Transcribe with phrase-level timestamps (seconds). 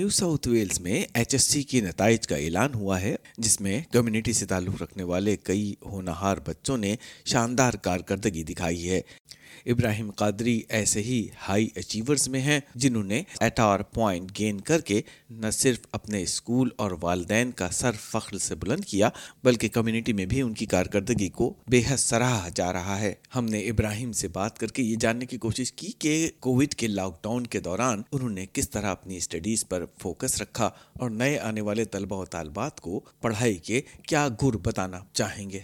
[0.00, 3.80] New South Wales میں H S C کے نتائج کا اعلان ہوا ہے جس میں
[3.92, 6.94] کمیونٹی سے تعلق رکھنے والے کئی ہونہار بچوں نے
[7.32, 9.00] شاندار کارکردگی دکھائی ہے
[9.72, 13.22] ابراہیم قادری ایسے ہی ہائی اچیورز میں ہیں جنہوں نے
[13.94, 15.00] پوائنٹ گین کر کے
[15.40, 19.08] نہ صرف اپنے اسکول اور والدین کا سر فخر سے بلند کیا
[19.44, 23.44] بلکہ کمیونٹی میں بھی ان کی کارکردگی کو بے حد سراہا جا رہا ہے ہم
[23.50, 27.22] نے ابراہیم سے بات کر کے یہ جاننے کی کوشش کی کہ کووڈ کے لاک
[27.24, 30.70] ڈاؤن کے دوران انہوں نے کس طرح اپنی اسٹڈیز پر فوکس رکھا
[31.00, 35.60] اور نئے آنے والے طلبہ و طالبات کو پڑھائی کے کیا گر بتانا چاہیں گے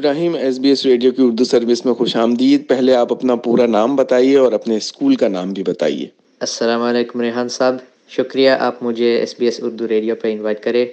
[0.00, 3.64] Ibrahim S B S radio کی اردو سروس میں خوش آمدید پہلے آپ اپنا پورا
[3.70, 6.06] نام بتائیے اور اپنے اسکول کا نام بھی بتائیے
[6.46, 7.74] السلام علیکم ریحان صاحب
[8.16, 10.84] شکریہ آپ مجھے S B S Urdu radio پہ انوائٹ کرے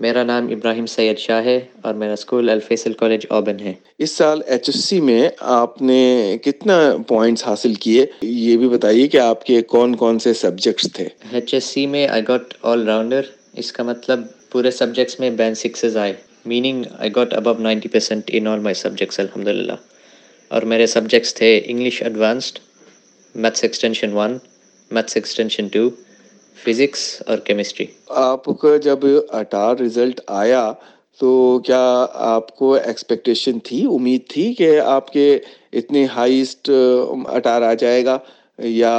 [0.00, 3.72] میرا نام ابراہیم سید شاہ ہے اور میرا اسکول الفیصل کالج اوبن ہے
[4.06, 5.28] اس سال ایچ ایس سی میں
[5.58, 6.00] آپ نے
[6.44, 6.78] کتنا
[7.08, 11.52] پوائنٹس حاصل کیے یہ بھی بتائیے کہ آپ کے کون کون سے سبجیکٹس تھے ایچ
[11.54, 13.30] ایس سی میں آئی گاٹ آل راؤنڈر
[13.64, 16.14] اس کا مطلب پورے سبجیکٹس میں band sixes I
[16.50, 19.72] meaning I got about ninety percent in all my subjects الحمد للہ
[20.54, 22.58] اور میرے سبجیکٹس تھے English advanced
[23.44, 24.36] maths extension one
[24.96, 25.88] maths extension two
[26.64, 27.86] physics اور کیمسٹری
[28.26, 29.06] آپ کا جب
[29.40, 30.62] اٹار رزلٹ آیا
[31.20, 31.30] تو
[31.66, 31.82] کیا
[32.34, 35.26] آپ کو ایکسپیکٹیشن تھی امید تھی کہ آپ کے
[35.80, 36.70] اتنے ہائیسٹ
[37.36, 38.18] اٹار آ جائے گا
[38.64, 38.94] یا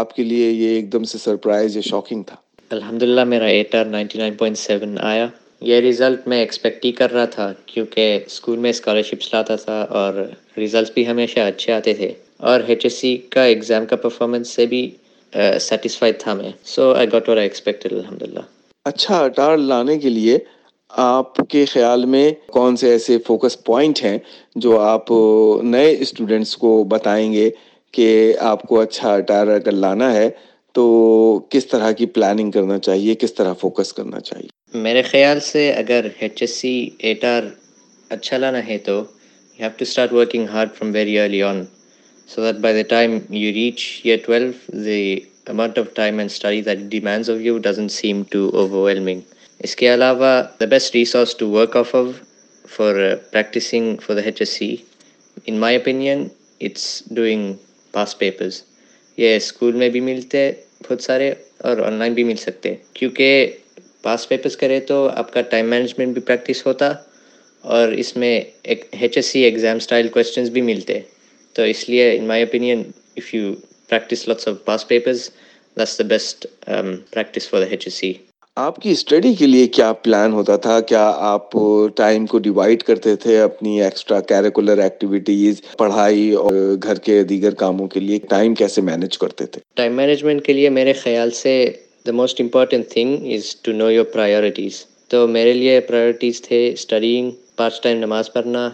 [0.00, 2.36] آپ کے لیے یہ ایک دم سے سرپرائز یا شاکنگ تھا
[2.76, 5.28] الحمد للہ میرا ATAR ninety nine point seven آیا
[5.68, 10.14] یہ ریزلٹ میں ایکسپیکٹ ہی کر رہا تھا کیونکہ اسکول میں اسکالرشپس لاتا تھا اور
[10.56, 12.10] ریزلٹس بھی ہمیشہ اچھے آتے تھے
[12.50, 14.88] اور ایچ ایس سی کا ایگزام کا پرفارمنس سے بھی
[15.60, 18.40] سیٹسفائڈ تھا میں سو آئی گوٹ اور الحمد للہ
[18.90, 20.38] اچھا اٹار لانے کے لیے
[21.06, 24.18] آپ کے خیال میں کون سے ایسے فوکس پوائنٹ ہیں
[24.64, 25.10] جو آپ
[25.74, 27.48] نئے اسٹوڈنٹس کو بتائیں گے
[27.96, 28.08] کہ
[28.54, 30.28] آپ کو اچھا اٹار اگر لانا ہے
[30.78, 30.88] تو
[31.50, 36.06] کس طرح کی پلاننگ کرنا چاہیے کس طرح فوکس کرنا چاہیے میرے خیال سے اگر
[36.20, 37.42] H S C ATAR
[38.14, 41.62] اچھا لانا ہے تو you have to start working hard from very early on
[42.34, 43.84] so that by the time you reach
[44.26, 45.14] twelve the
[45.50, 47.58] amount of time and study that of you
[47.90, 48.48] seem to
[48.86, 49.20] overwhelming
[49.64, 52.04] اس کے علاوہ the best resource to work off of
[52.76, 52.94] for
[53.30, 54.74] practising for the H S C
[55.46, 56.26] in my opinion
[56.60, 57.52] it's doing
[57.92, 58.62] past papers
[59.18, 60.50] یہ school میں بھی ملتے
[60.88, 61.32] بہت سارے
[61.64, 63.50] اور on line بھی مل سکتے کیونکہ
[64.02, 66.92] پاس پیپرز کرے تو آپ کا ٹائم مینجمنٹ بھی پریکٹس ہوتا
[67.76, 68.40] اور اس میں
[68.72, 70.98] ایک H S C exam style questions بھی ملتے
[71.56, 72.82] تو اس لیے in my opinion
[73.16, 75.28] if you practice practice lots of past papers
[75.78, 76.46] the the best
[77.50, 78.12] for H S C
[78.60, 81.52] آپ کی اسٹڈی کے لیے کیا پلان ہوتا تھا کیا آپ
[81.96, 87.86] ٹائم کو ڈیوائڈ کرتے تھے اپنی ایکسٹرا کیریکولر ایکٹیویٹیز پڑھائی اور گھر کے دیگر کاموں
[87.94, 91.54] کے لیے ٹائم کیسے مینیج کرتے تھے ٹائم مینجمنٹ کے لیے میرے خیال سے
[92.06, 97.30] the most important thing is to know your priorities تو میرے لیے پرائیورٹیز تھے اسٹڈیئنگ
[97.56, 98.68] پانچ ٹائم نماز پڑھنا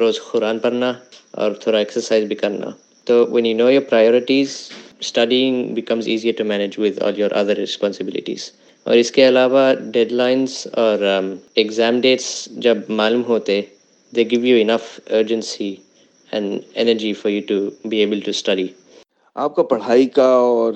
[0.00, 0.92] روز قرآن پڑھنا
[1.40, 2.70] اور تھوڑا ایکسرسائز بھی کرنا
[3.10, 4.56] تو when you know your priorities
[5.00, 8.50] studying becomes easier other responsibilities
[8.86, 11.06] اور اس کے علاوہ ڈیڈ لائنس اور
[11.62, 12.28] ایگزام ڈیٹس
[12.66, 13.60] جب معلوم ہوتے
[14.16, 15.74] they give you enough urgency
[16.30, 17.58] and energy for you to
[17.88, 18.66] be able to study
[19.40, 20.72] آپ کا پڑھائی کا اور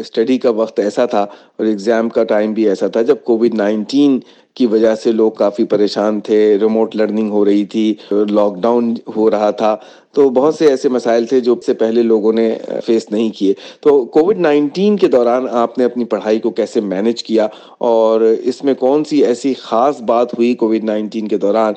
[0.00, 4.18] اسٹڈی کا وقت ایسا تھا اور ایگزام کا ٹائم بھی ایسا تھا جب کووڈ نائنٹین
[4.58, 7.82] کی وجہ سے لوگ کافی پریشان تھے ریموٹ لرننگ ہو رہی تھی
[8.28, 9.76] لاک ڈاؤن ہو رہا تھا
[10.14, 12.44] تو بہت سے ایسے مسائل تھے جو سے پہلے لوگوں نے
[12.86, 13.52] فیس نہیں کیے
[13.86, 17.46] تو کووڈ نائنٹین کے دوران آپ نے اپنی پڑھائی کو کیسے مینج کیا
[17.92, 18.20] اور
[18.52, 21.74] اس میں کون سی ایسی خاص بات ہوئی کووڈ نائنٹین کے دوران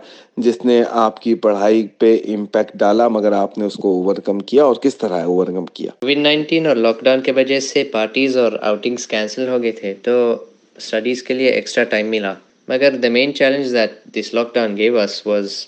[0.47, 4.63] جس نے آپ کی پڑھائی پہ امپیکٹ ڈالا مگر آپ نے اس کو اوورکم کیا
[4.65, 8.51] اور کس طرح اوورکم کیا کووڈ نائنٹین اور لاک ڈاؤن کے وجہ سے پارٹیز اور
[8.71, 10.13] آؤٹنگس کینسل ہو گئے تھے تو
[10.77, 12.33] اسٹڈیز کے لیے ایکسٹرا ٹائم ملا
[12.67, 15.67] Magar, the main challenge that this lockdown gave us was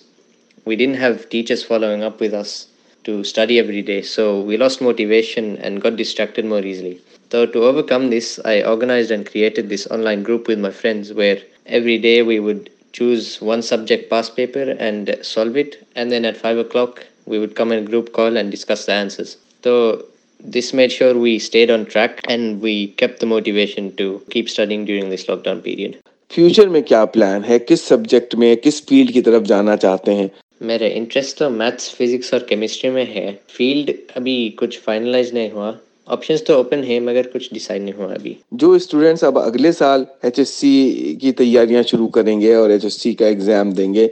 [0.65, 2.67] we didn't have teachers following up with us
[3.05, 7.01] to study every day, so we lost motivation and got distracted more easily.
[7.31, 11.41] So to overcome this, I organized and created this online group with my friends where
[11.65, 16.37] every day we would choose one subject past paper and solve it, and then at
[16.37, 19.35] 5 o'clock we would come in a group call and discuss the answers.
[19.63, 20.05] So
[20.39, 24.85] this made sure we stayed on track and we kept the motivation to keep studying
[24.85, 25.99] during this lockdown period.
[26.33, 30.27] Future میں کیا plan ہے کس subject میں کس field کی طرف جانا چاہتے ہیں
[30.69, 35.71] میرے انٹرسٹ تو میتھس فزکس اور کیمسٹری میں ہے فیلڈ ابھی کچھ فائنلائز نہیں ہوا
[36.17, 38.33] آپشنس تو اوپن ہیں مگر کچھ ڈیسائڈ نہیں ہوا ابھی
[38.63, 42.83] جو اسٹوڈینٹس اب اگلے سال ایچ ایس سی کی تیاریاں شروع کریں گے اور ایچ
[42.85, 44.07] ایس سی کا ایگزام دیں گے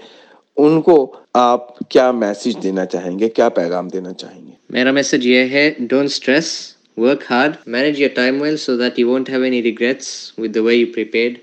[0.65, 0.97] ان کو
[1.49, 5.69] آپ کیا میسج دینا چاہیں گے کیا پیغام دینا چاہیں گے میرا میسج یہ ہے
[5.79, 6.51] don't stress
[7.05, 10.63] work hard manage your time well so that you won't have any regrets with the
[10.63, 11.37] way you prepared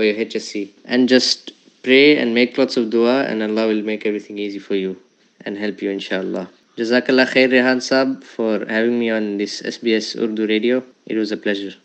[0.00, 0.52] for your HSC.
[0.86, 1.52] And just
[1.82, 4.96] pray and make lots of dua and Allah will make everything easy for you
[5.44, 6.48] and help you inshallah.
[6.80, 10.82] Jazakallah khair Rehan Saab for having me on this SBS Urdu radio.
[11.12, 11.76] It was a pleasure.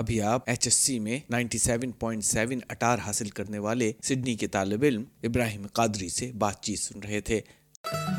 [0.00, 4.34] ابھی آپ H S C میں ninety seven point seven اٹار حاصل کرنے والے Sydney
[4.40, 8.17] کے طالب علم ابراہیم قادری سے بات چیت سن رہے تھے